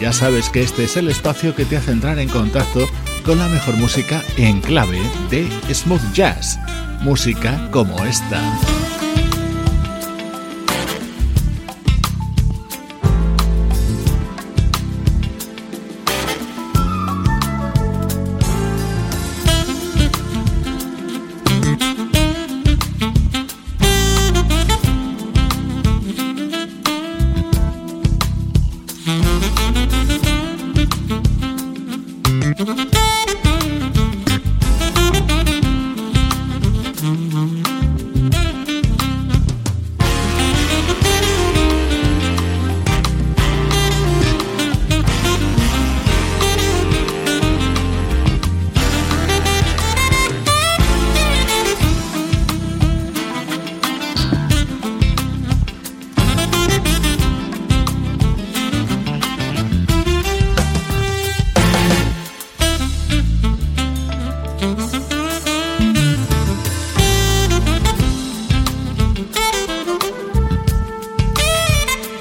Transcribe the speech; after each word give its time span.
ya 0.00 0.12
sabes 0.12 0.48
que 0.48 0.62
este 0.62 0.84
es 0.84 0.96
el 0.96 1.08
espacio 1.08 1.54
que 1.54 1.66
te 1.66 1.76
hace 1.76 1.92
entrar 1.92 2.18
en 2.18 2.28
contacto 2.28 2.88
con 3.24 3.38
la 3.38 3.48
mejor 3.48 3.76
música 3.76 4.22
en 4.38 4.60
clave 4.60 5.00
de 5.30 5.46
smooth 5.72 6.12
jazz, 6.14 6.58
música 7.02 7.68
como 7.70 8.02
esta. 8.04 8.99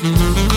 Mm-hmm. 0.02 0.49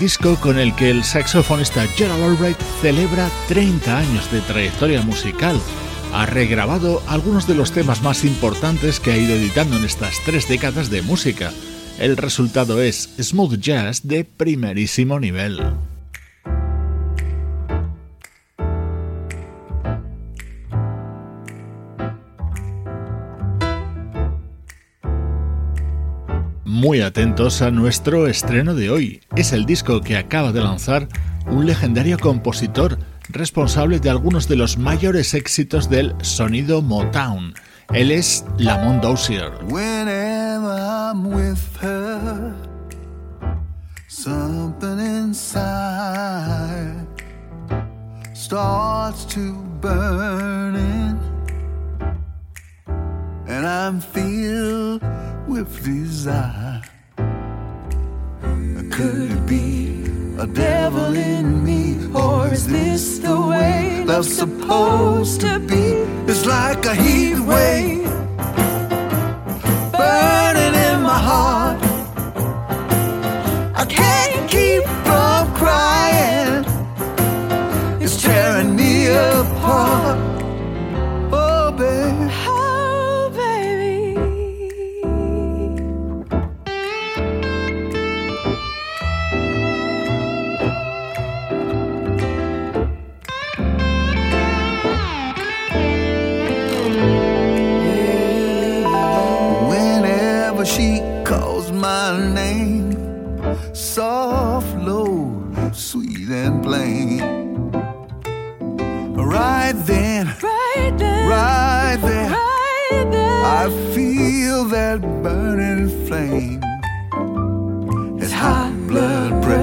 Disco 0.00 0.36
con 0.40 0.58
el 0.58 0.74
que 0.74 0.88
el 0.88 1.04
saxofonista 1.04 1.86
Gerald 1.88 2.24
Albright 2.24 2.58
celebra 2.80 3.30
30 3.48 3.98
años 3.98 4.32
de 4.32 4.40
trayectoria 4.40 5.02
musical. 5.02 5.60
Ha 6.14 6.24
regrabado 6.24 7.02
algunos 7.06 7.46
de 7.46 7.54
los 7.54 7.70
temas 7.70 8.02
más 8.02 8.24
importantes 8.24 8.98
que 8.98 9.12
ha 9.12 9.18
ido 9.18 9.34
editando 9.34 9.76
en 9.76 9.84
estas 9.84 10.14
tres 10.24 10.48
décadas 10.48 10.88
de 10.88 11.02
música. 11.02 11.52
El 11.98 12.16
resultado 12.16 12.80
es 12.80 13.10
smooth 13.20 13.60
jazz 13.60 14.00
de 14.02 14.24
primerísimo 14.24 15.20
nivel. 15.20 15.60
Muy 26.90 27.02
atentos 27.02 27.62
a 27.62 27.70
nuestro 27.70 28.26
estreno 28.26 28.74
de 28.74 28.90
hoy. 28.90 29.20
Es 29.36 29.52
el 29.52 29.64
disco 29.64 30.00
que 30.00 30.16
acaba 30.16 30.50
de 30.50 30.60
lanzar 30.60 31.06
un 31.46 31.64
legendario 31.64 32.18
compositor 32.18 32.98
responsable 33.28 34.00
de 34.00 34.10
algunos 34.10 34.48
de 34.48 34.56
los 34.56 34.76
mayores 34.76 35.34
éxitos 35.34 35.88
del 35.88 36.16
sonido 36.20 36.82
Motown. 36.82 37.54
Él 37.94 38.10
es 38.10 38.44
Lamont 38.58 39.00
Dozier. 39.00 39.52
and 53.46 53.66
I'm 53.66 54.00
filled 54.00 55.02
with 55.46 55.84
desire. 55.84 56.69
Could 59.00 59.32
it 59.32 59.46
be 59.46 60.04
a 60.38 60.46
devil 60.46 61.16
in 61.16 61.64
me, 61.64 61.96
or 62.14 62.52
is 62.52 62.66
this 62.66 63.18
the 63.18 63.34
way 63.40 64.04
love's 64.04 64.36
supposed 64.36 65.40
to 65.40 65.58
be? 65.58 66.04
It's 66.30 66.44
like 66.44 66.84
a 66.84 66.94
heat 66.94 67.38
wave 67.38 67.99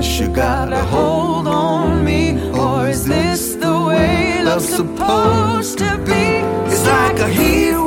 you 0.05 0.27
got 0.29 0.71
a 0.71 0.83
hold 0.85 1.47
on 1.47 2.05
me? 2.05 2.39
Or 2.51 2.87
is 2.87 3.05
this 3.05 3.55
the 3.55 3.81
way 3.87 4.43
love's 4.43 4.69
supposed 4.69 5.79
to 5.79 5.97
be? 6.05 6.23
It's 6.71 6.85
like 6.85 7.19
a 7.19 7.27
heat 7.27 7.86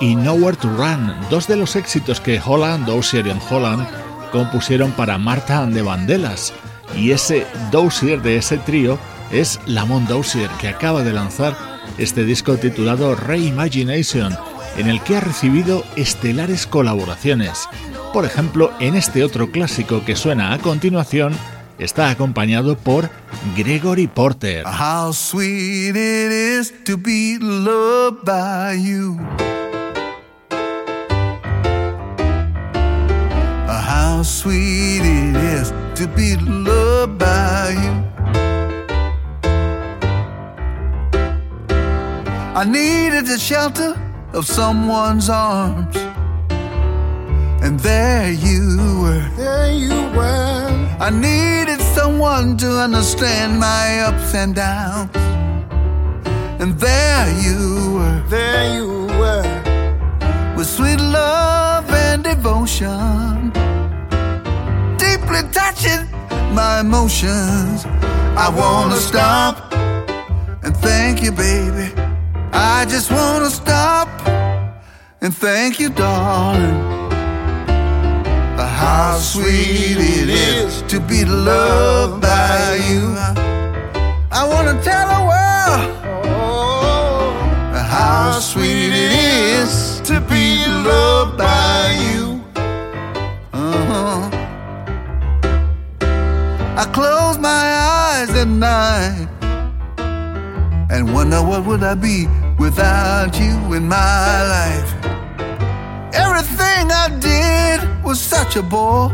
y 0.00 0.14
Nowhere 0.14 0.56
to 0.56 0.68
Run, 0.76 1.14
dos 1.30 1.46
de 1.46 1.56
los 1.56 1.76
éxitos 1.76 2.20
que 2.20 2.40
Holland, 2.44 2.86
Dozier 2.86 3.26
y 3.26 3.32
Holland 3.50 3.86
compusieron 4.32 4.92
para 4.92 5.18
Marta 5.18 5.62
and 5.62 5.74
the 5.74 5.82
Vandellas. 5.82 6.52
Y 6.96 7.10
ese 7.10 7.46
Dozier 7.70 8.22
de 8.22 8.36
ese 8.36 8.58
trío 8.58 8.98
es 9.30 9.60
Lamont 9.66 10.08
Dozier, 10.08 10.50
que 10.60 10.68
acaba 10.68 11.02
de 11.02 11.12
lanzar 11.12 11.56
este 11.98 12.24
disco 12.24 12.56
titulado 12.56 13.14
Reimagination, 13.14 14.36
en 14.76 14.88
el 14.88 15.00
que 15.02 15.16
ha 15.16 15.20
recibido 15.20 15.84
estelares 15.96 16.66
colaboraciones. 16.66 17.68
Por 18.12 18.24
ejemplo, 18.24 18.72
en 18.80 18.94
este 18.94 19.24
otro 19.24 19.50
clásico 19.50 20.04
que 20.04 20.16
suena 20.16 20.52
a 20.52 20.58
continuación, 20.58 21.34
está 21.78 22.10
acompañado 22.10 22.76
por 22.76 23.10
Gregory 23.56 24.06
Porter. 24.06 24.64
How 34.18 34.24
sweet 34.24 35.02
it 35.04 35.36
is 35.36 35.70
to 35.94 36.08
be 36.08 36.34
loved 36.38 37.18
by 37.20 37.70
you. 37.84 37.94
I 42.60 42.64
needed 42.64 43.26
the 43.26 43.38
shelter 43.38 43.94
of 44.32 44.44
someone's 44.44 45.30
arms. 45.30 45.96
And 47.64 47.78
there 47.78 48.32
you 48.32 48.64
were. 49.02 49.28
There 49.36 49.70
you 49.70 49.98
were. 50.18 50.66
I 50.98 51.10
needed 51.10 51.80
someone 51.94 52.56
to 52.56 52.70
understand 52.86 53.60
my 53.60 54.00
ups 54.00 54.34
and 54.34 54.52
downs. 54.52 55.16
And 56.60 56.76
there 56.76 57.28
you 57.46 57.60
were. 57.98 58.20
There 58.28 58.64
you 58.78 58.88
were. 59.20 60.56
With 60.56 60.66
sweet 60.66 61.00
love 61.00 61.88
and 61.90 62.24
devotion. 62.24 63.67
Deeply 65.38 65.52
touching 65.52 66.06
my 66.54 66.80
emotions. 66.80 67.84
I 68.36 68.48
wanna 68.56 68.96
stop 68.96 69.72
and 70.64 70.76
thank 70.76 71.22
you, 71.22 71.32
baby. 71.32 71.92
I 72.52 72.84
just 72.86 73.10
wanna 73.12 73.50
stop 73.50 74.08
and 75.20 75.34
thank 75.34 75.78
you, 75.78 75.90
darling. 75.90 76.96
How 78.58 79.18
sweet 79.18 79.98
it 79.98 80.28
is 80.28 80.82
to 80.82 81.00
be 81.00 81.24
loved 81.24 82.22
by 82.22 82.78
you. 82.88 83.16
I 84.30 84.44
wanna 84.44 84.80
tell 84.82 85.06
the 85.14 85.20
world 85.30 85.90
how 87.74 88.38
sweet 88.40 88.92
it 88.92 89.12
is 89.60 90.00
to 90.04 90.20
be 90.20 90.64
loved 90.66 91.36
by 91.38 91.96
you. 92.12 92.40
Uh-huh. 93.52 94.37
I 96.78 96.84
close 96.92 97.38
my 97.38 97.48
eyes 97.48 98.30
at 98.36 98.46
night 98.46 99.26
and 100.92 101.12
wonder 101.12 101.42
what 101.42 101.66
would 101.66 101.82
I 101.82 101.96
be 101.96 102.28
without 102.56 103.36
you 103.36 103.74
in 103.74 103.88
my 103.88 104.32
life. 104.56 104.90
Everything 106.14 106.92
I 107.04 107.08
did 107.18 108.04
was 108.04 108.20
such 108.20 108.54
a 108.54 108.62
bore. 108.62 109.10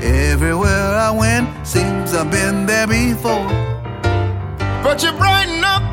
Everywhere 0.00 0.96
I 0.96 1.10
went, 1.10 1.66
seems 1.66 2.14
I've 2.14 2.30
been 2.30 2.64
there 2.64 2.86
before. 2.86 3.46
But 4.82 5.02
you 5.02 5.12
brighten 5.12 5.62
up 5.62 5.84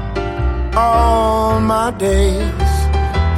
all 0.78 1.60
my 1.60 1.92
days 1.92 2.72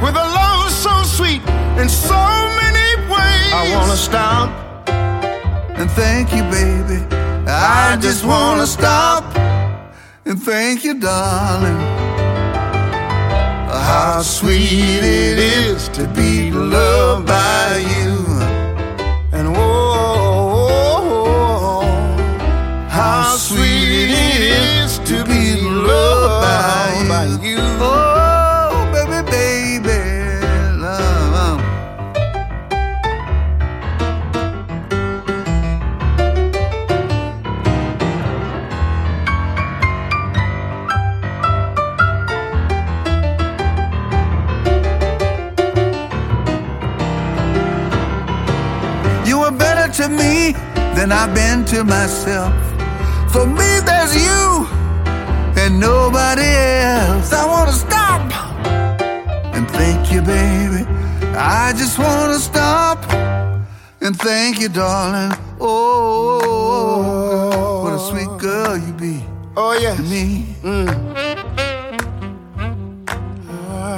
with 0.00 0.14
a 0.14 0.26
love 0.38 0.70
so 0.70 1.02
sweet 1.02 1.42
in 1.80 1.88
so 1.88 2.22
many 2.62 2.88
ways. 3.10 3.52
I 3.60 3.74
wanna 3.74 3.96
stop 3.96 4.50
and 5.80 5.90
thank 5.90 6.32
you, 6.32 6.44
baby. 6.44 7.29
I 7.52 7.98
just 8.00 8.24
wanna 8.24 8.66
stop 8.66 9.24
and 10.24 10.40
thank 10.40 10.84
you, 10.84 10.94
darling. 10.94 11.80
How 13.68 14.22
sweet 14.22 15.02
it 15.02 15.38
is 15.38 15.88
to 15.88 16.06
be 16.06 16.52
loved 16.52 17.26
by 17.26 17.78
you. 17.78 18.24
And 19.32 19.52
whoa, 19.56 21.00
how 22.88 23.36
sweet 23.36 24.10
it 24.12 24.40
is 24.40 24.98
to 25.00 25.24
be 25.24 25.60
loved 25.60 27.08
by 27.08 27.26
you. 27.42 28.09
Than 51.00 51.12
I've 51.12 51.34
been 51.34 51.64
to 51.72 51.82
myself. 51.82 52.52
For 53.32 53.46
me, 53.46 53.70
there's 53.88 54.14
you 54.14 54.66
and 55.56 55.80
nobody 55.80 56.50
else. 56.98 57.32
I 57.32 57.46
wanna 57.46 57.72
stop 57.72 58.20
and 59.56 59.66
thank 59.70 60.12
you, 60.12 60.20
baby. 60.20 60.84
I 61.62 61.72
just 61.72 61.98
wanna 61.98 62.38
stop 62.38 62.98
and 64.02 64.14
thank 64.14 64.60
you, 64.60 64.68
darling. 64.68 65.32
Oh, 65.58 66.90
what 67.82 67.94
a 67.94 68.00
sweet 68.10 68.32
girl 68.38 68.76
you 68.76 68.92
be 68.92 69.24
Oh 69.56 69.72
yeah. 69.72 69.94
to 69.96 70.02
me. 70.02 70.54
Mm. 70.62 70.88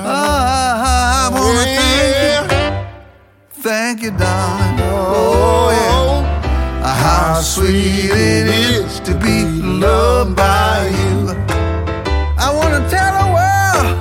Ah, 0.07 1.27
I 1.27 1.31
wanna 1.35 1.65
thank 1.81 2.15
you, 2.27 2.43
thank 3.67 4.03
you, 4.03 4.13
darling. 4.13 4.79
Oh 4.81 5.71
yeah. 5.73 5.82
How 7.03 7.41
sweet 7.41 8.11
it 8.13 8.47
is 8.47 9.01
to 9.01 9.13
be 9.15 9.45
loved 9.85 10.37
by 10.37 10.87
you. 11.01 11.17
I 12.39 12.49
wanna 12.59 12.83
tell 12.95 13.13
the 13.21 13.29
world 13.39 13.97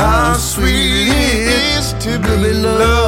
how 0.00 0.32
sweet 0.38 1.08
it 1.08 1.76
is 1.76 1.92
to 2.04 2.18
be 2.18 2.54
loved 2.54 3.03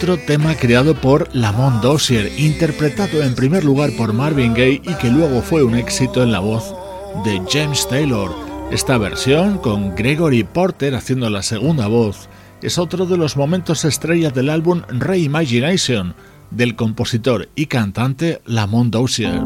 Otro 0.00 0.16
tema 0.16 0.54
creado 0.54 0.94
por 0.94 1.28
Lamont 1.34 1.82
Dozier, 1.82 2.32
interpretado 2.38 3.22
en 3.22 3.34
primer 3.34 3.64
lugar 3.64 3.90
por 3.98 4.14
Marvin 4.14 4.54
Gaye 4.54 4.80
y 4.82 4.94
que 4.94 5.10
luego 5.10 5.42
fue 5.42 5.62
un 5.62 5.74
éxito 5.74 6.22
en 6.22 6.32
la 6.32 6.38
voz 6.38 6.74
de 7.22 7.38
James 7.46 7.86
Taylor. 7.86 8.34
Esta 8.70 8.96
versión, 8.96 9.58
con 9.58 9.94
Gregory 9.94 10.42
Porter 10.42 10.94
haciendo 10.94 11.28
la 11.28 11.42
segunda 11.42 11.86
voz, 11.86 12.30
es 12.62 12.78
otro 12.78 13.04
de 13.04 13.18
los 13.18 13.36
momentos 13.36 13.84
estrellas 13.84 14.32
del 14.32 14.48
álbum 14.48 14.80
Reimagination 14.88 16.14
del 16.50 16.76
compositor 16.76 17.50
y 17.54 17.66
cantante 17.66 18.40
Lamont 18.46 18.90
Dozier. 18.90 19.42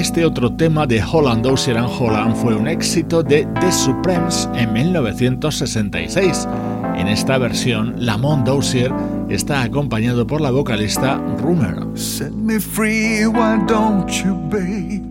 Este 0.00 0.24
otro 0.24 0.50
tema 0.50 0.86
de 0.86 1.02
Holland 1.02 1.44
Dozier 1.44 1.76
and 1.76 1.90
Holland 2.00 2.34
fue 2.34 2.56
un 2.56 2.66
éxito 2.66 3.22
de 3.22 3.46
The 3.60 3.70
Supremes 3.70 4.48
en 4.54 4.72
1966. 4.72 6.48
En 6.96 7.06
esta 7.06 7.36
versión, 7.36 7.94
Lamont 7.98 8.46
Dozier 8.46 8.90
está 9.28 9.60
acompañado 9.60 10.26
por 10.26 10.40
la 10.40 10.52
vocalista 10.52 11.18
Rumor. 11.42 11.86
Set 11.98 12.32
me 12.32 12.58
free, 12.58 13.26
why 13.26 13.62
don't 13.68 14.08
you, 14.24 14.34
baby? 14.48 15.02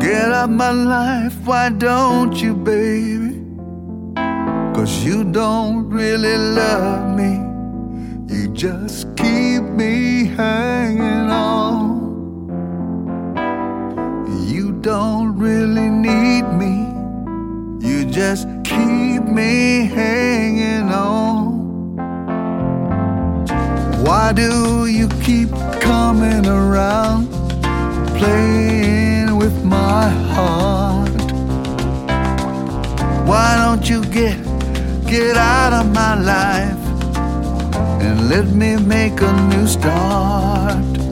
Get 0.00 0.32
out 0.32 0.50
my 0.50 0.72
life, 0.72 1.36
why 1.46 1.70
don't 1.70 2.34
you, 2.42 2.56
baby? 2.56 3.40
Cause 4.74 5.04
you 5.04 5.22
don't 5.22 5.88
really 5.92 6.36
love 6.36 7.14
me. 7.16 7.38
You 8.26 8.52
just 8.52 9.06
keep 9.14 9.62
me 9.62 10.26
hanging 10.36 11.30
on. 11.30 11.97
Don't 14.80 15.36
really 15.36 15.88
need 15.88 16.42
me. 16.52 16.86
You 17.84 18.04
just 18.04 18.46
keep 18.62 19.24
me 19.24 19.86
hanging 19.86 20.92
on. 20.92 21.96
Why 24.04 24.32
do 24.32 24.86
you 24.86 25.08
keep 25.24 25.50
coming 25.80 26.46
around, 26.46 27.28
playing 28.18 29.36
with 29.36 29.64
my 29.64 30.10
heart? 30.10 31.32
Why 33.26 33.56
don't 33.56 33.90
you 33.90 34.04
get 34.04 34.38
get 35.08 35.36
out 35.36 35.72
of 35.72 35.92
my 35.92 36.14
life 36.14 36.78
and 38.00 38.28
let 38.28 38.46
me 38.46 38.76
make 38.76 39.20
a 39.22 39.32
new 39.48 39.66
start? 39.66 41.07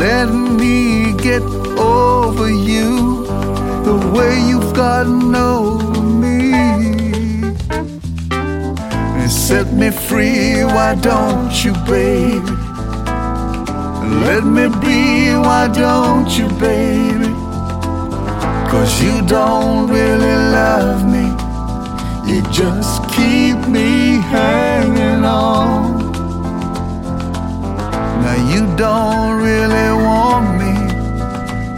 Let 0.00 0.30
me 0.32 1.12
get 1.12 1.42
over 1.78 2.48
you 2.50 3.26
the 3.84 4.12
way 4.14 4.40
you've 4.48 4.72
gotten 4.72 5.34
over 5.34 6.00
me 6.00 6.54
and 9.20 9.30
set 9.30 9.74
me 9.74 9.90
free. 9.90 10.64
Why 10.64 10.94
don't 10.94 11.52
you, 11.62 11.74
baby? 11.84 12.40
Let 14.24 14.44
me 14.44 14.68
be. 14.80 15.36
Why 15.36 15.68
don't 15.68 16.30
you, 16.30 16.48
baby? 16.58 17.34
Cause 18.70 19.02
you 19.02 19.20
don't 19.26 19.90
really 19.90 20.36
love 20.60 21.04
me. 21.04 21.26
You 22.26 22.40
just 22.50 23.06
keep 23.10 23.68
me 23.68 24.16
hanging 24.32 25.26
on. 25.26 25.89
You 28.48 28.62
don't 28.76 29.42
really 29.42 29.90
want 30.06 30.46
me. 30.60 30.74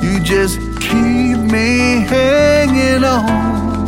You 0.07 0.21
just 0.21 0.59
keep 0.81 1.39
me 1.57 2.05
hanging 2.15 3.05
on. 3.05 3.87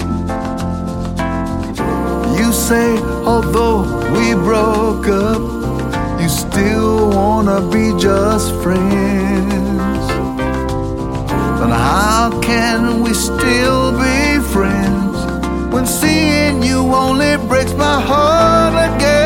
You 2.38 2.52
say, 2.52 2.96
although 3.24 3.82
we 4.12 4.34
broke 4.34 5.08
up, 5.08 5.42
you 6.20 6.28
still 6.28 7.10
wanna 7.10 7.60
be 7.70 7.92
just 7.98 8.54
friends. 8.62 10.06
But 11.58 11.70
how 11.70 12.40
can 12.40 13.02
we 13.02 13.12
still 13.14 13.92
be 13.92 14.40
friends? 14.52 14.94
when 15.74 15.86
seeing 15.86 16.62
you 16.62 16.78
only 16.94 17.36
breaks 17.48 17.74
my 17.74 18.00
heart 18.00 18.74
again. 18.94 19.23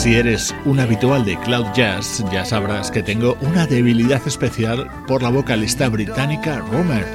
Si 0.00 0.14
eres 0.14 0.54
un 0.64 0.80
habitual 0.80 1.26
de 1.26 1.38
Cloud 1.40 1.66
Jazz, 1.74 2.24
ya 2.32 2.46
sabrás 2.46 2.90
que 2.90 3.02
tengo 3.02 3.36
una 3.42 3.66
debilidad 3.66 4.26
especial 4.26 4.88
por 5.06 5.22
la 5.22 5.28
vocalista 5.28 5.90
británica 5.90 6.60
Romer. 6.60 7.06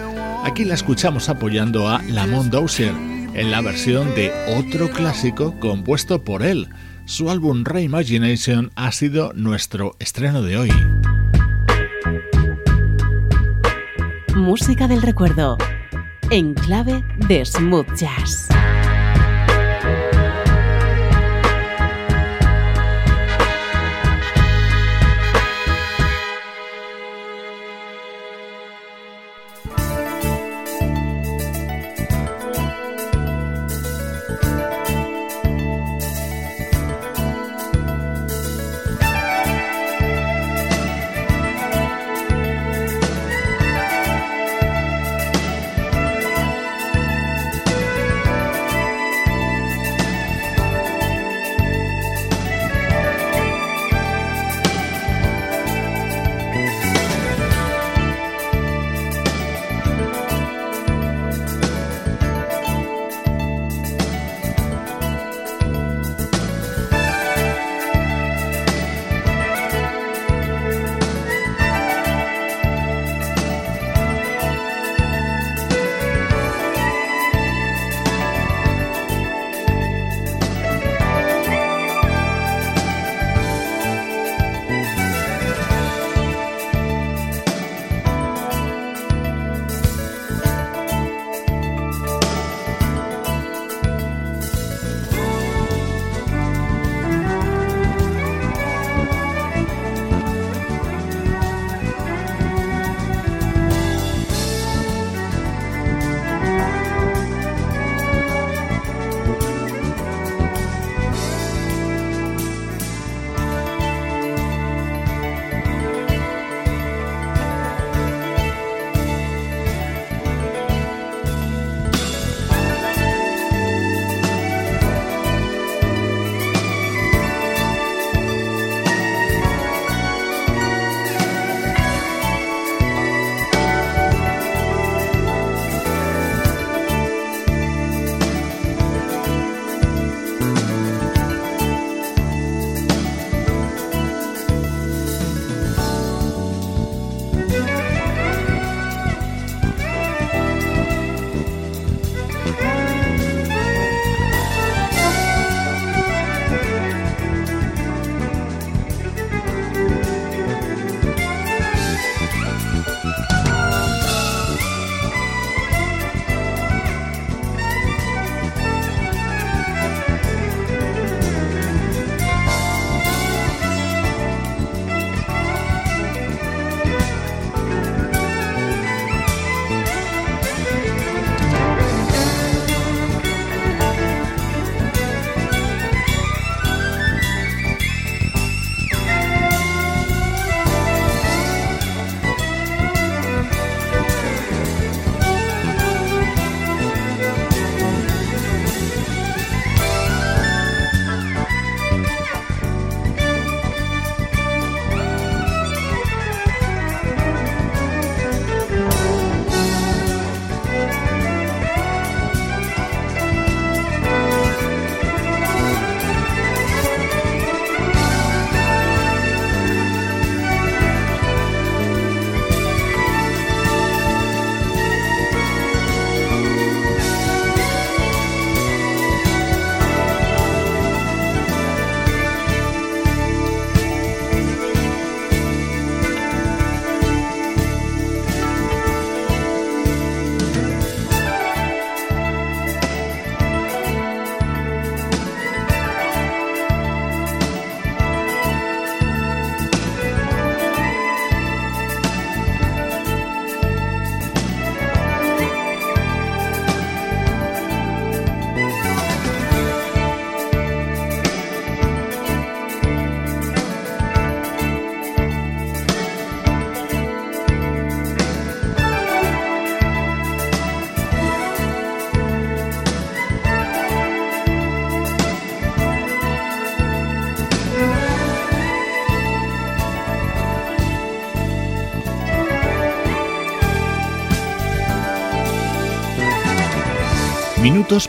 Aquí 0.43 0.65
la 0.65 0.75
escuchamos 0.75 1.27
apoyando 1.27 1.89
a 1.89 2.03
Lamont 2.03 2.51
Dozier 2.51 2.93
en 3.33 3.49
la 3.49 3.61
versión 3.61 4.13
de 4.13 4.31
otro 4.55 4.91
clásico 4.91 5.59
compuesto 5.59 6.23
por 6.23 6.43
él. 6.43 6.69
Su 7.05 7.31
álbum 7.31 7.63
Reimagination 7.65 8.69
ha 8.75 8.91
sido 8.91 9.33
nuestro 9.33 9.95
estreno 9.97 10.43
de 10.43 10.57
hoy. 10.57 10.71
Música 14.35 14.87
del 14.87 15.01
recuerdo 15.01 15.57
en 16.29 16.53
clave 16.53 17.03
de 17.27 17.43
smooth 17.43 17.95
jazz. 17.95 18.47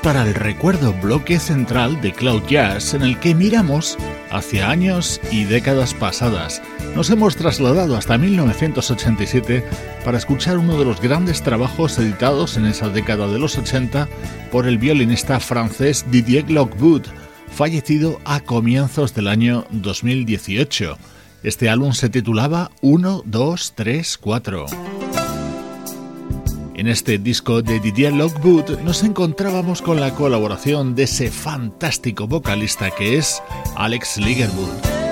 Para 0.03 0.23
el 0.23 0.35
recuerdo 0.35 0.95
bloque 0.95 1.39
central 1.39 2.01
de 2.01 2.11
Cloud 2.13 2.45
Jazz 2.49 2.95
en 2.95 3.03
el 3.03 3.21
que 3.21 3.35
miramos 3.35 3.99
hacia 4.31 4.71
años 4.71 5.21
y 5.31 5.45
décadas 5.45 5.93
pasadas. 5.93 6.63
Nos 6.95 7.11
hemos 7.11 7.37
trasladado 7.37 7.95
hasta 7.95 8.17
1987 8.17 9.63
para 10.03 10.17
escuchar 10.17 10.57
uno 10.57 10.79
de 10.79 10.87
los 10.87 10.99
grandes 10.99 11.43
trabajos 11.43 11.99
editados 11.99 12.57
en 12.57 12.65
esa 12.65 12.89
década 12.89 13.29
de 13.29 13.39
los 13.39 13.59
80 13.59 14.09
por 14.51 14.67
el 14.67 14.79
violinista 14.79 15.41
francés 15.41 16.07
Didier 16.11 16.51
Lockwood, 16.51 17.03
fallecido 17.53 18.19
a 18.25 18.41
comienzos 18.41 19.15
del 19.15 19.29
año 19.29 19.67
2018. 19.71 20.97
Este 21.43 21.69
álbum 21.69 21.93
se 21.93 22.09
titulaba 22.09 22.71
1, 22.81 23.25
2, 23.27 23.73
3, 23.77 24.19
4. 24.19 24.67
En 26.77 26.89
este 26.89 27.17
disco 27.17 27.63
de 27.63 27.81
Didier 27.81 28.13
Lockwood 28.13 28.81
nos 28.81 29.03
encontrábamos 29.03 29.81
con 29.81 29.99
la 29.99 30.15
colaboración 30.15 30.95
de 30.95 31.05
ese 31.05 31.31
fantástico 31.31 32.27
vocalista 32.27 32.91
que 32.91 33.17
es 33.17 33.43
Alex 33.77 34.19
Ligerwood. 34.19 35.06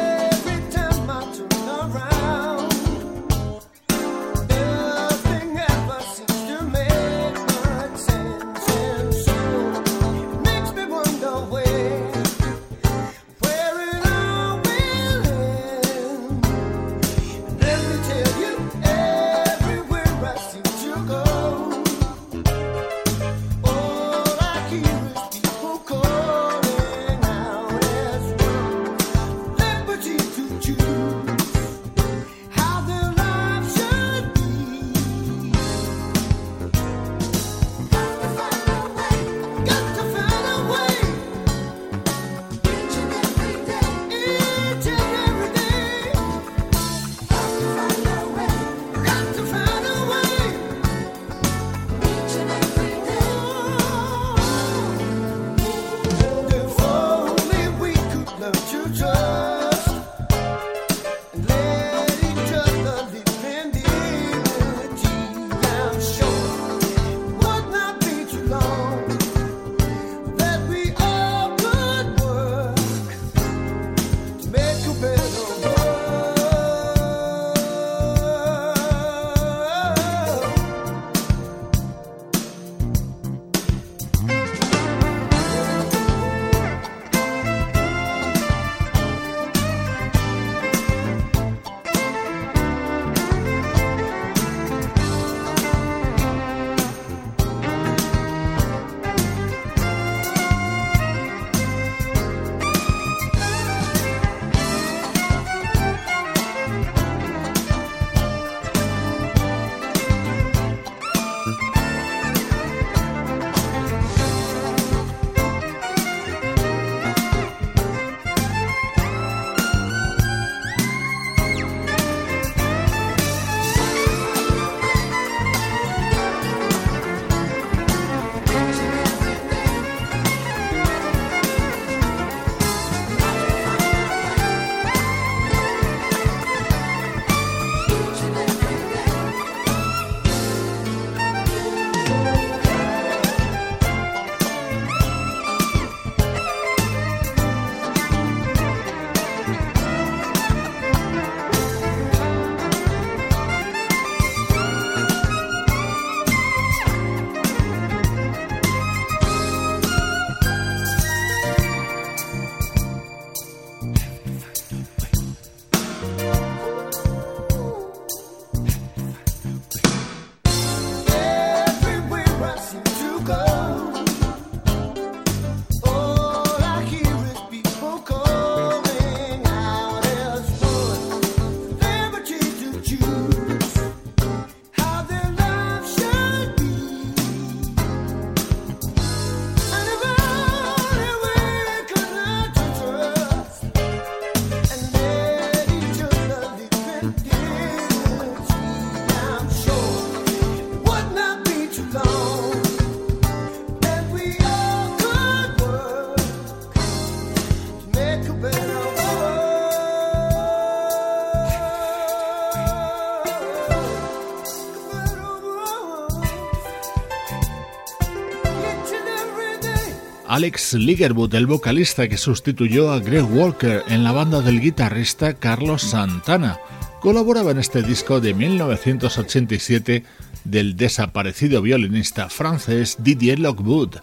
Alex 220.35 220.75
Ligerwood, 220.75 221.33
el 221.37 221.47
vocalista 221.47 222.09
que 222.09 222.17
sustituyó 222.17 222.91
a 222.91 222.99
Greg 222.99 223.23
Walker 223.23 223.85
en 223.87 224.03
la 224.03 224.11
banda 224.11 224.41
del 224.41 224.61
guitarrista 224.61 225.35
Carlos 225.35 225.83
Santana. 225.83 226.59
Colaboraba 227.01 227.53
en 227.53 227.61
este 227.61 227.85
disco 227.85 228.21
de 228.21 228.35
1987 228.35 230.03
del 230.43 230.75
desaparecido 230.77 231.63
violinista 231.63 232.29
francés 232.31 232.97
Didier 232.99 233.39
Lockwood. 233.39 233.99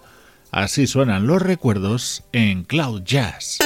Así 0.51 0.87
suenan 0.87 1.27
los 1.27 1.41
recuerdos 1.41 2.23
en 2.31 2.63
Cloud 2.63 3.03
Jazz. 3.03 3.57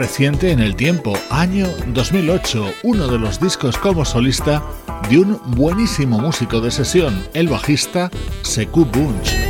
Reciente 0.00 0.50
en 0.50 0.60
el 0.60 0.76
tiempo, 0.76 1.12
año 1.28 1.68
2008, 1.88 2.72
uno 2.84 3.06
de 3.06 3.18
los 3.18 3.38
discos 3.38 3.76
como 3.76 4.06
solista 4.06 4.62
de 5.10 5.18
un 5.18 5.38
buenísimo 5.48 6.18
músico 6.18 6.62
de 6.62 6.70
sesión, 6.70 7.22
el 7.34 7.48
bajista 7.48 8.10
Sekou 8.40 8.86
Bunch. 8.86 9.49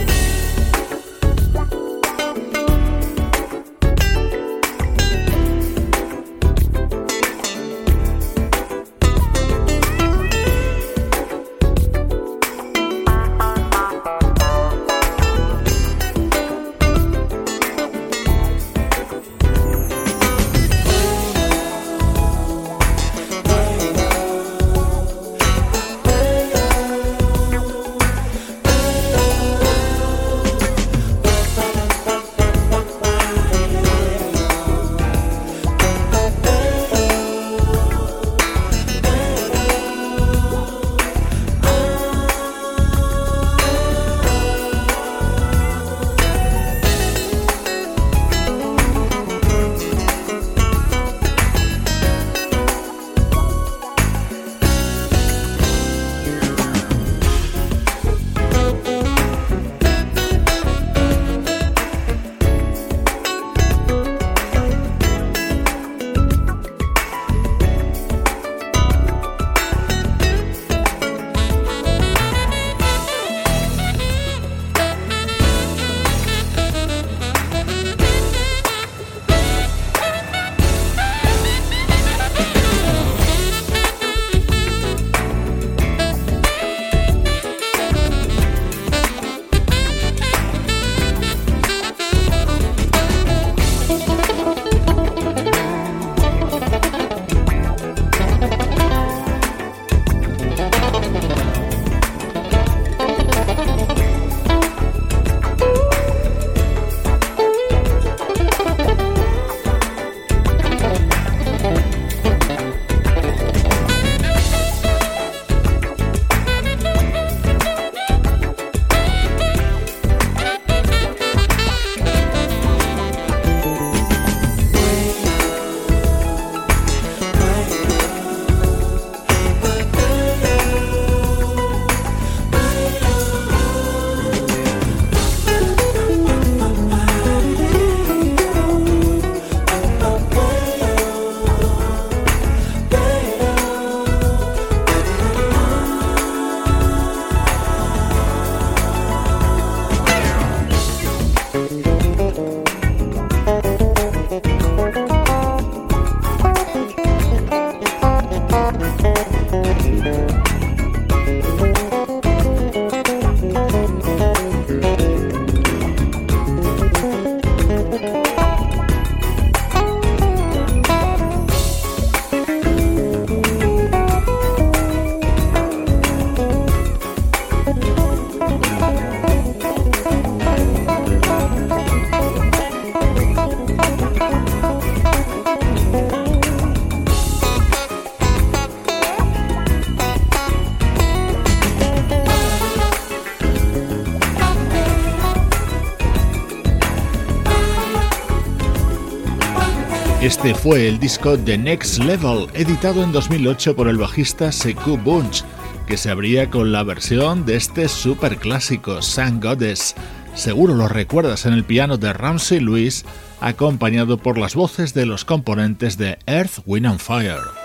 Este 200.42 200.54
fue 200.54 200.88
el 200.88 200.98
disco 200.98 201.38
The 201.38 201.58
Next 201.58 201.98
Level, 201.98 202.46
editado 202.54 203.04
en 203.04 203.12
2008 203.12 203.76
por 203.76 203.88
el 203.88 203.98
bajista 203.98 204.50
Sekou 204.50 204.96
Bunch, 204.96 205.44
que 205.86 205.98
se 205.98 206.10
abría 206.10 206.48
con 206.48 206.72
la 206.72 206.82
versión 206.82 207.44
de 207.44 207.56
este 207.56 207.88
super 207.88 208.38
clásico, 208.38 209.02
Sun 209.02 209.38
Goddess. 209.38 209.94
Seguro 210.34 210.74
lo 210.74 210.88
recuerdas 210.88 211.44
en 211.44 211.52
el 211.52 211.64
piano 211.64 211.98
de 211.98 212.14
Ramsey 212.14 212.58
Lewis, 212.58 213.04
acompañado 213.42 214.16
por 214.16 214.38
las 214.38 214.54
voces 214.54 214.94
de 214.94 215.04
los 215.04 215.26
componentes 215.26 215.98
de 215.98 216.16
Earth, 216.24 216.60
Wind 216.64 216.86
and 216.86 217.00
Fire. 217.00 217.59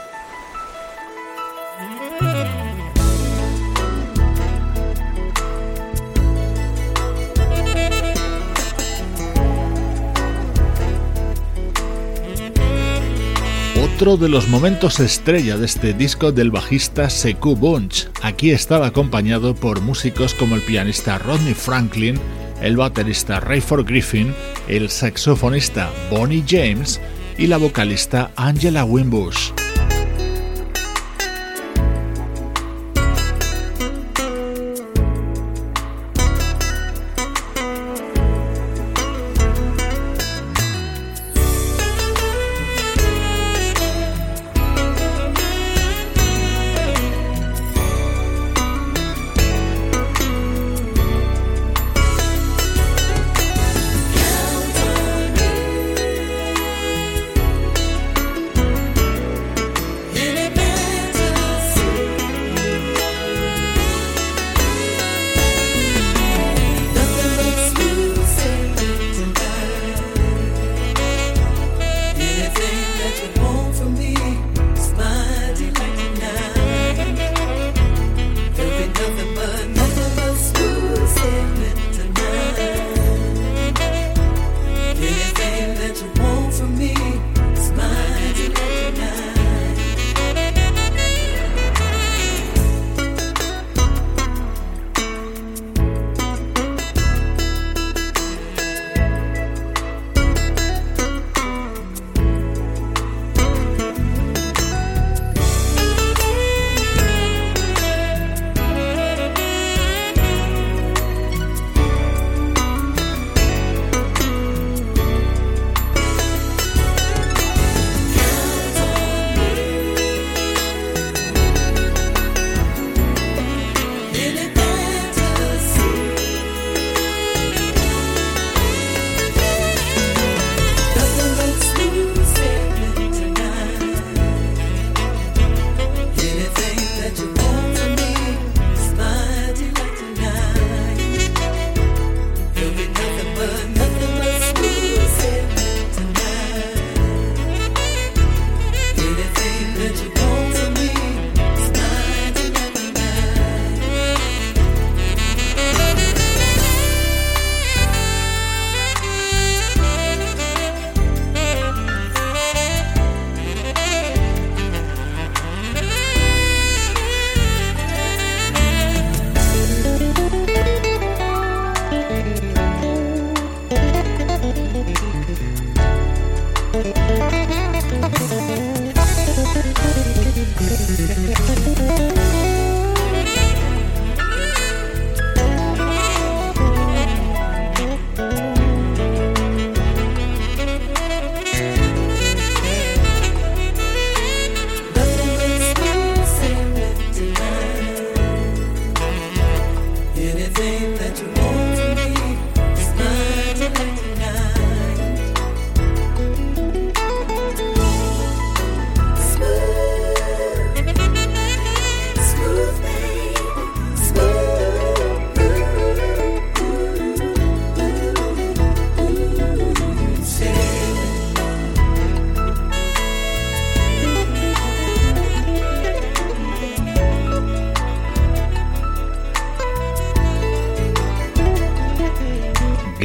Otro 13.96 14.18
de 14.18 14.28
los 14.28 14.50
momentos 14.50 15.00
estrella 15.00 15.56
de 15.56 15.66
este 15.66 15.94
disco 15.94 16.34
del 16.34 16.52
bajista 16.52 17.10
Sekou 17.10 17.56
Bunch. 17.56 18.10
Aquí 18.24 18.52
estaba 18.52 18.88
acompañado 18.88 19.56
por 19.56 19.80
músicos 19.80 20.34
como 20.34 20.56
el 20.56 20.62
pianista 20.64 21.18
Rodney 21.18 21.54
Franklin, 21.54 22.20
el 22.62 22.76
baterista 22.76 23.40
Rayford 23.40 23.86
Griffin, 23.86 24.36
el 24.68 24.90
saxofonista 24.90 25.90
Bonnie 26.12 26.44
James 26.46 27.00
y 27.38 27.48
la 27.48 27.56
vocalista 27.56 28.32
Angela 28.36 28.84
Wimbush. 28.84 29.65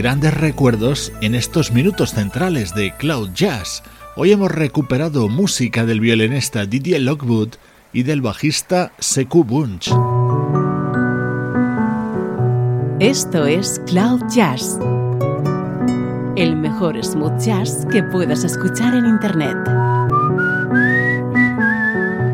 Grandes 0.00 0.32
recuerdos 0.32 1.12
en 1.20 1.34
estos 1.34 1.72
minutos 1.72 2.14
centrales 2.14 2.74
de 2.74 2.96
Cloud 2.96 3.32
Jazz. 3.34 3.82
Hoy 4.16 4.32
hemos 4.32 4.50
recuperado 4.50 5.28
música 5.28 5.84
del 5.84 6.00
violinista 6.00 6.64
Didier 6.64 7.02
Lockwood 7.02 7.50
y 7.92 8.02
del 8.04 8.22
bajista 8.22 8.92
Sekou 8.98 9.44
Bunch. 9.44 9.88
Esto 12.98 13.44
es 13.44 13.78
Cloud 13.84 14.22
Jazz, 14.34 14.78
el 16.34 16.56
mejor 16.56 17.04
smooth 17.04 17.38
jazz 17.38 17.86
que 17.92 18.02
puedas 18.02 18.42
escuchar 18.42 18.94
en 18.94 19.04
Internet. 19.04 19.58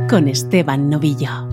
Con 0.08 0.28
Esteban 0.28 0.88
Novillo. 0.88 1.45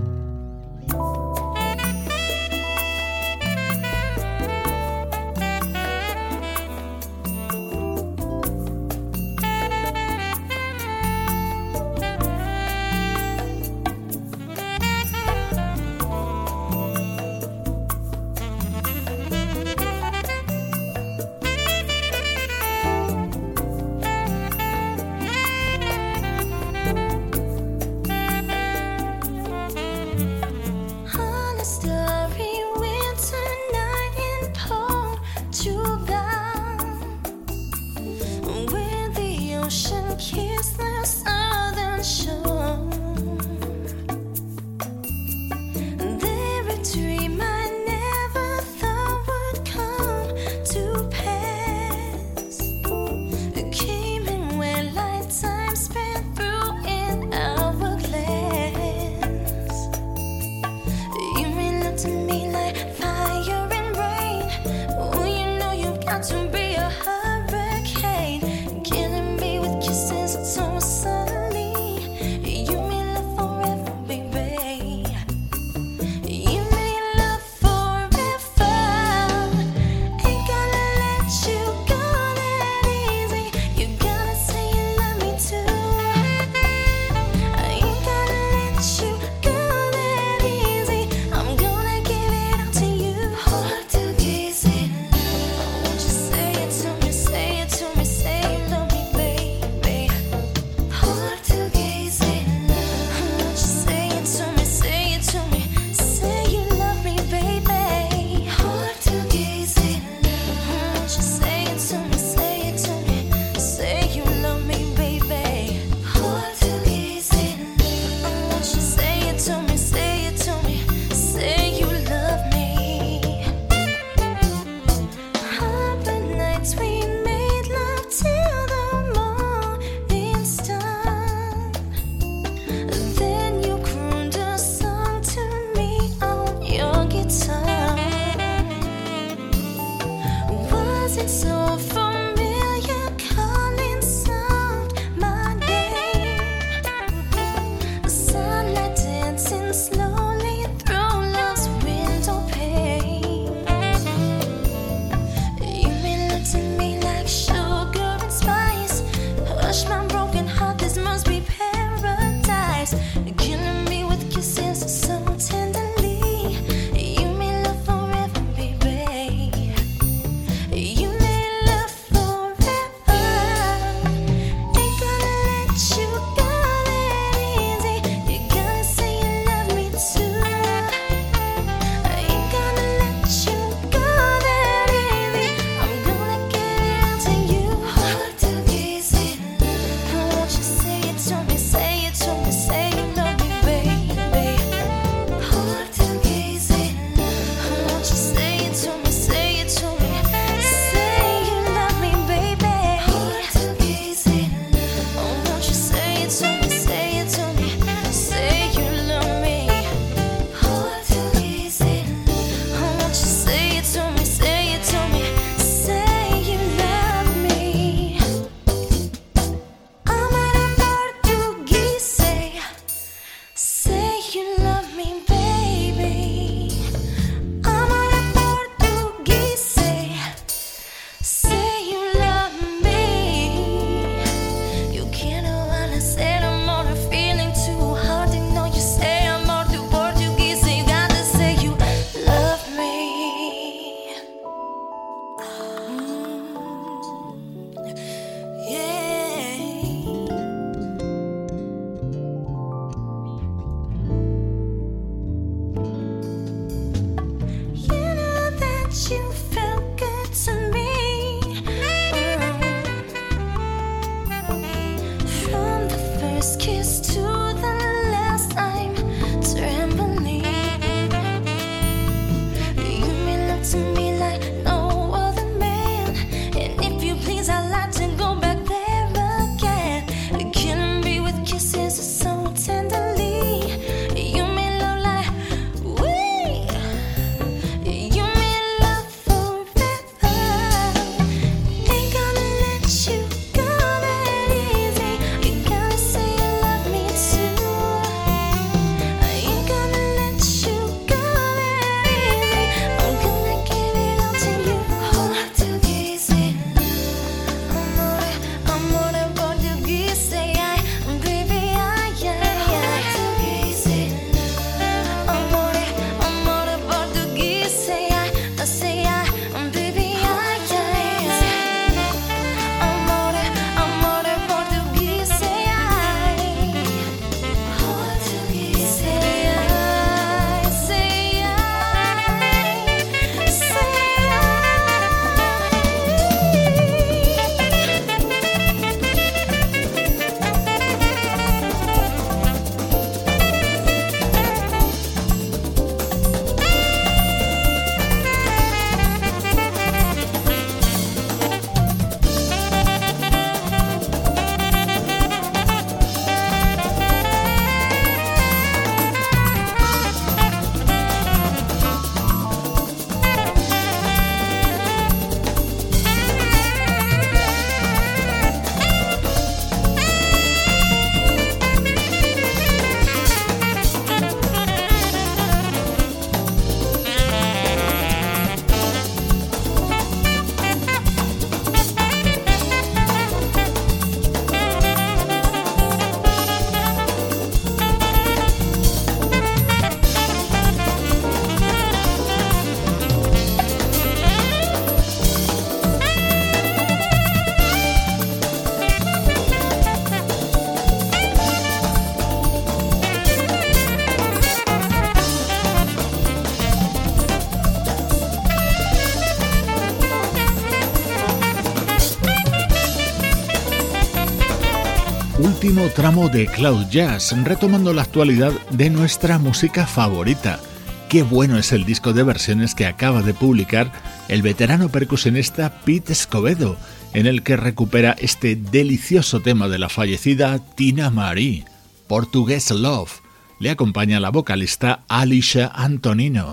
Tramo 415.90 416.28
de 416.28 416.46
Cloud 416.46 416.88
Jazz, 416.90 417.34
retomando 417.44 417.92
la 417.92 418.02
actualidad 418.02 418.52
de 418.70 418.90
nuestra 418.90 419.38
música 419.38 419.86
favorita. 419.86 420.60
Qué 421.08 421.22
bueno 421.22 421.58
es 421.58 421.72
el 421.72 421.84
disco 421.84 422.12
de 422.12 422.22
versiones 422.22 422.74
que 422.74 422.86
acaba 422.86 423.22
de 423.22 423.34
publicar 423.34 423.92
el 424.28 424.42
veterano 424.42 424.88
percusionista 424.88 425.80
Pete 425.84 426.12
Escobedo, 426.12 426.76
en 427.12 427.26
el 427.26 427.42
que 427.42 427.56
recupera 427.56 428.16
este 428.18 428.56
delicioso 428.56 429.40
tema 429.40 429.68
de 429.68 429.78
la 429.78 429.88
fallecida 429.88 430.58
Tina 430.74 431.10
Marie, 431.10 431.64
Portuguese 432.08 432.74
Love. 432.74 433.20
Le 433.58 433.70
acompaña 433.70 434.20
la 434.20 434.30
vocalista 434.30 435.04
Alicia 435.08 435.70
Antonino. 435.74 436.50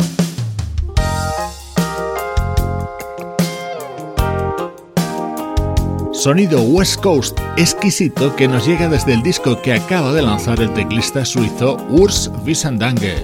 Sonido 6.22 6.62
West 6.62 7.02
Coast 7.02 7.40
exquisito 7.58 8.36
que 8.36 8.48
nos 8.48 8.68
llega 8.68 8.88
desde 8.88 9.16
el 9.16 9.24
disco 9.24 9.60
que 9.60 9.74
acaba 9.74 10.14
de 10.14 10.22
lanzar 10.22 10.62
el 10.62 10.72
teclista 10.72 11.26
suizo 11.26 11.78
Urs 11.90 12.30
Wiesendange. 12.46 13.16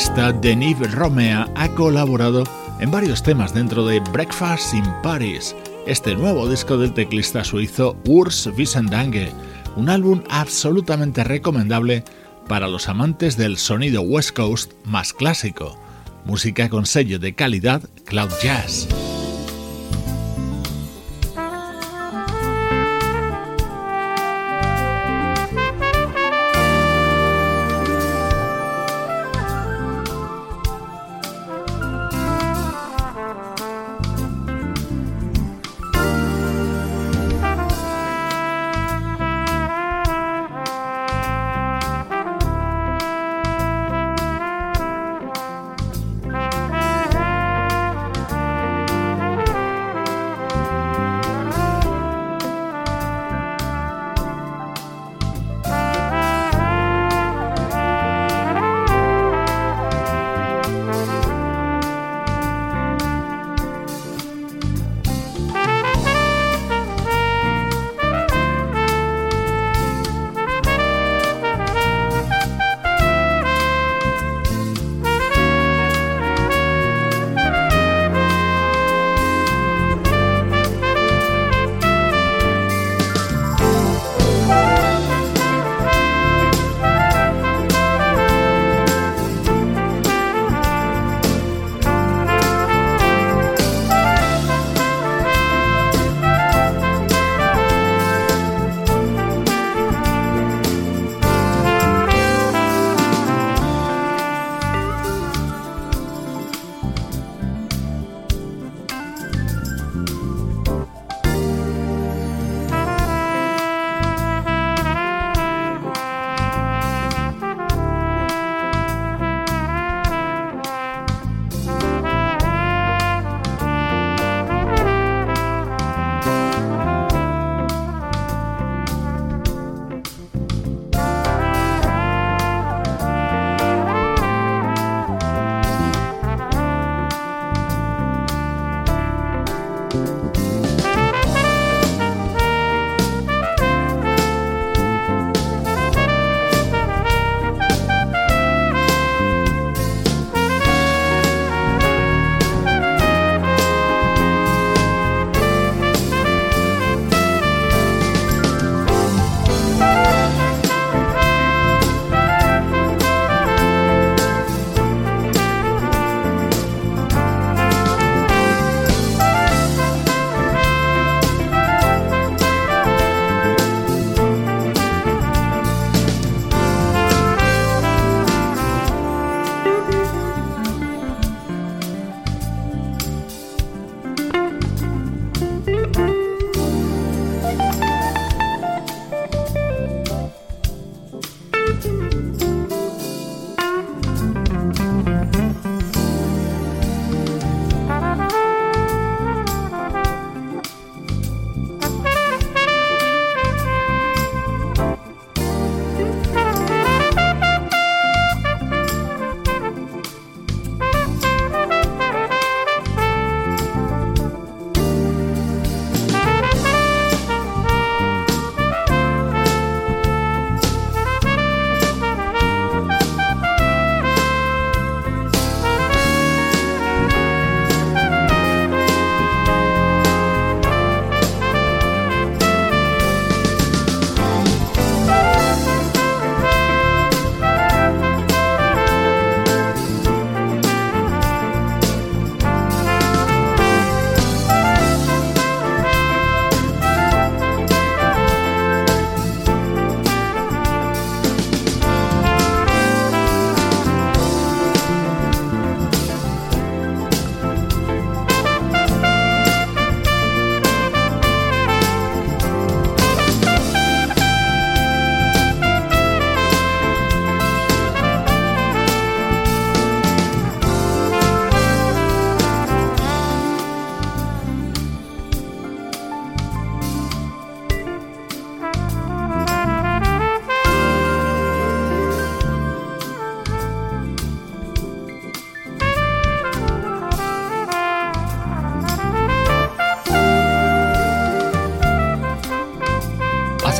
Vocalista 0.00 0.32
Denive 0.32 0.88
Romea 0.88 1.46
ha 1.56 1.68
colaborado 1.74 2.44
en 2.78 2.90
varios 2.90 3.22
temas 3.22 3.52
dentro 3.52 3.84
de 3.84 4.00
Breakfast 4.00 4.72
in 4.72 4.84
Paris, 5.02 5.54
este 5.86 6.14
nuevo 6.14 6.48
disco 6.48 6.78
del 6.78 6.94
teclista 6.94 7.44
suizo 7.44 7.98
Urs 8.06 8.48
Wiesendange, 8.56 9.30
un 9.76 9.90
álbum 9.90 10.22
absolutamente 10.30 11.22
recomendable 11.22 12.02
para 12.48 12.66
los 12.66 12.88
amantes 12.88 13.36
del 13.36 13.58
sonido 13.58 14.00
West 14.00 14.34
Coast 14.34 14.72
más 14.86 15.12
clásico, 15.12 15.78
música 16.24 16.70
con 16.70 16.86
sello 16.86 17.18
de 17.18 17.34
calidad 17.34 17.82
Cloud 18.06 18.30
Jazz. 18.42 18.88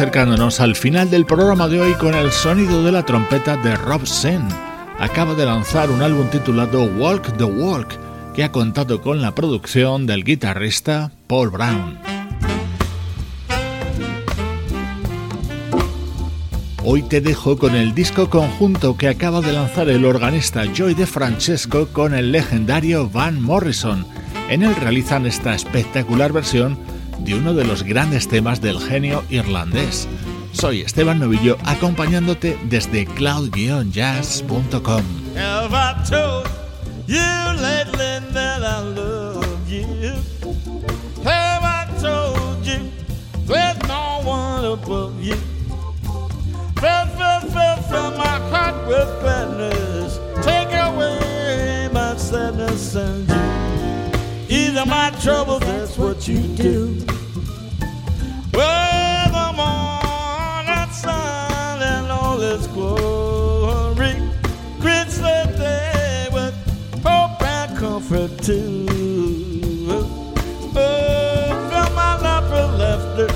Acercándonos 0.00 0.60
al 0.60 0.76
final 0.76 1.10
del 1.10 1.26
programa 1.26 1.68
de 1.68 1.78
hoy 1.78 1.92
con 1.92 2.14
el 2.14 2.32
sonido 2.32 2.82
de 2.82 2.90
la 2.90 3.04
trompeta 3.04 3.58
de 3.58 3.76
Rob 3.76 4.06
Sen. 4.06 4.48
Acaba 4.98 5.34
de 5.34 5.44
lanzar 5.44 5.90
un 5.90 6.00
álbum 6.00 6.26
titulado 6.30 6.84
Walk 6.84 7.36
the 7.36 7.44
Walk, 7.44 7.98
que 8.32 8.42
ha 8.42 8.50
contado 8.50 9.02
con 9.02 9.20
la 9.20 9.34
producción 9.34 10.06
del 10.06 10.24
guitarrista 10.24 11.12
Paul 11.26 11.50
Brown. 11.50 11.98
Hoy 16.82 17.02
te 17.02 17.20
dejo 17.20 17.58
con 17.58 17.74
el 17.74 17.94
disco 17.94 18.30
conjunto 18.30 18.96
que 18.96 19.08
acaba 19.08 19.42
de 19.42 19.52
lanzar 19.52 19.90
el 19.90 20.06
organista 20.06 20.64
Joy 20.72 20.94
De 20.94 21.04
Francesco 21.04 21.88
con 21.88 22.14
el 22.14 22.32
legendario 22.32 23.10
Van 23.10 23.38
Morrison. 23.38 24.06
En 24.48 24.62
él 24.62 24.74
realizan 24.76 25.26
esta 25.26 25.54
espectacular 25.54 26.32
versión 26.32 26.78
de 27.24 27.34
uno 27.34 27.54
de 27.54 27.64
los 27.64 27.82
grandes 27.82 28.28
temas 28.28 28.60
del 28.60 28.78
genio 28.80 29.24
irlandés. 29.30 30.08
Soy 30.52 30.80
Esteban 30.80 31.18
Novillo 31.20 31.56
acompañándote 31.64 32.58
desde 32.68 33.06
cloud-jazz.com. 33.06 35.02
sadness 52.30 52.94
and 52.94 53.28
you 53.28 54.56
ease 54.56 54.86
my 54.86 55.10
troubles. 55.20 55.60
That's 55.62 55.98
what 55.98 56.28
you 56.28 56.38
do. 56.54 57.09
Well, 58.52 59.28
the 59.38 59.52
morning 59.56 60.92
sun 60.92 61.82
and 61.82 62.10
all 62.10 62.40
its 62.40 62.66
glory 62.68 64.14
greets 64.80 65.18
the 65.18 65.52
day 65.58 66.28
with 66.32 66.54
hope 67.04 67.42
and 67.42 67.76
comfort 67.78 68.30
too. 68.42 68.86
Oh, 69.88 70.34
fill 70.74 71.94
my 71.94 72.16
with 72.50 72.80
laughter. 72.80 73.28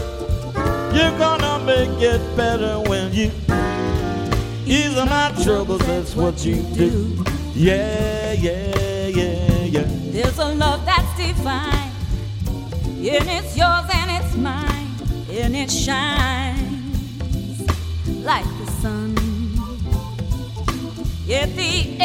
You're 0.97 1.19
gonna 1.19 1.65
make 1.65 2.01
it 2.01 2.37
better 2.37 2.81
when 2.89 3.13
you 3.13 3.31
Ease 4.67 4.97
my 4.97 5.31
troubles, 5.45 5.81
that's 5.87 6.17
what 6.17 6.45
you 6.45 6.63
do. 6.75 7.23
Yeah, 7.55 8.33
yeah, 8.33 9.09
yeah, 9.09 9.65
yeah. 9.65 9.85
There's 10.11 10.39
a 10.39 10.55
love 10.55 10.85
that's 10.87 11.17
divine, 11.19 11.93
and 12.87 13.29
it's 13.29 13.55
yours 13.55 13.85
and 13.93 14.11
it's 14.11 14.35
mine, 14.37 14.74
and 15.37 15.57
it 15.57 15.71
shines 15.71 16.61
like 18.23 18.45
the 18.45 18.67
sun. 18.81 19.15
At 21.29 21.57
the 21.57 22.04